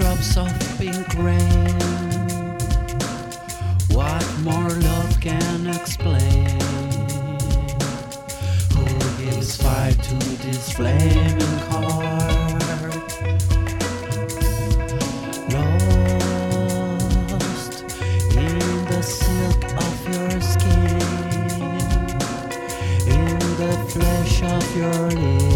drops 0.00 0.36
of 0.38 0.48
pink 0.78 1.14
rain. 1.18 1.78
What 3.90 4.26
more 4.42 4.70
love 4.70 5.20
can 5.20 5.66
explain? 5.66 6.58
Who 8.74 8.84
gives 9.22 9.56
fire 9.62 9.92
to 9.92 10.14
this 10.44 10.72
flaming 10.72 11.58
heart? 11.68 12.62
Lost 15.52 16.24
in 18.36 18.58
the 18.90 19.02
silk 19.02 19.64
of 19.86 19.96
your 20.14 20.40
skin, 20.40 21.00
in 23.18 23.38
the 23.60 23.72
flesh 23.92 24.42
of 24.42 24.76
your 24.76 25.10
lips. 25.10 25.49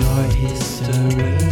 Your 0.00 0.22
history. 0.32 1.49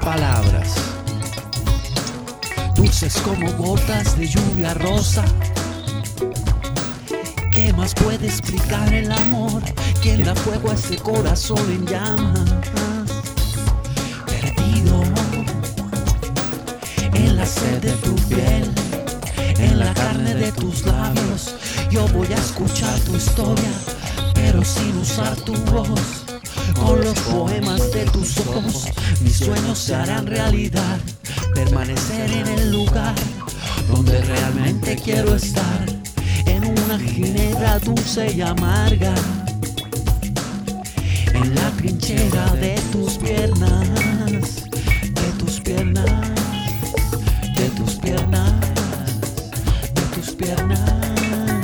Palabras 0.00 0.74
dulces 2.76 3.16
como 3.22 3.50
gotas 3.54 4.16
de 4.16 4.28
lluvia 4.28 4.72
rosa. 4.74 5.24
¿Qué 7.50 7.72
más 7.72 7.92
puede 7.94 8.26
explicar 8.26 8.92
el 8.94 9.10
amor? 9.10 9.62
¿Quién 10.00 10.22
da 10.22 10.36
fuego 10.36 10.70
a 10.70 10.74
ese 10.74 10.96
corazón 10.98 11.58
en 11.72 11.86
llamas? 11.86 12.85
Sed 17.46 17.80
de 17.80 17.92
tu 17.92 18.14
piel, 18.28 18.70
en 19.58 19.78
la 19.78 19.92
carne 19.94 20.34
de 20.34 20.52
tus 20.52 20.84
labios. 20.84 21.54
Yo 21.90 22.06
voy 22.08 22.26
a 22.32 22.36
escuchar 22.36 22.98
tu 23.00 23.16
historia, 23.16 23.72
pero 24.34 24.64
sin 24.64 24.96
usar 24.98 25.36
tu 25.36 25.54
voz. 25.70 26.24
Con 26.74 27.00
los 27.00 27.18
poemas 27.20 27.90
de 27.92 28.04
tus 28.06 28.38
ojos, 28.38 28.86
mis 29.20 29.36
sueños 29.36 29.78
se 29.78 29.94
harán 29.94 30.26
realidad. 30.26 30.98
Permanecer 31.54 32.30
en 32.30 32.46
el 32.46 32.72
lugar 32.72 33.14
donde 33.88 34.20
realmente 34.22 34.96
quiero 34.96 35.34
estar, 35.34 35.86
en 36.46 36.64
una 36.64 36.98
ginebra 36.98 37.78
dulce 37.78 38.32
y 38.32 38.40
amarga, 38.42 39.14
en 41.32 41.54
la 41.54 41.70
trinchera 41.76 42.46
de 42.54 42.75
time. 51.00 51.55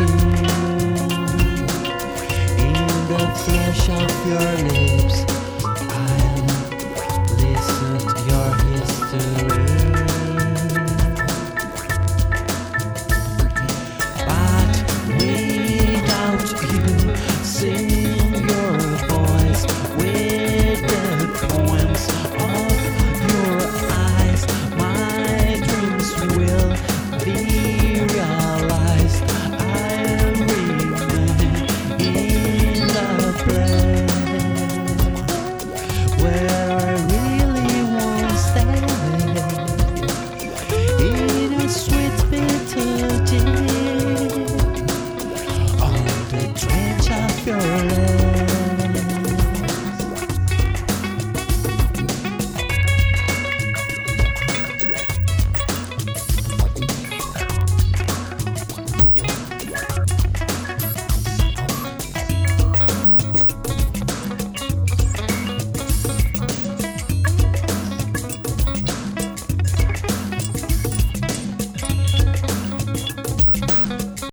in 0.00 0.06
the 3.08 3.18
flesh 3.44 3.88
of 3.88 4.26
your 4.28 4.52
lips. 4.68 5.37